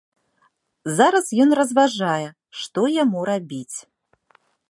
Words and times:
Зараз 0.99 1.25
ён 1.45 1.49
разважае, 1.59 2.25
што 2.63 2.87
яму 3.03 3.19
рабіць. 3.31 3.77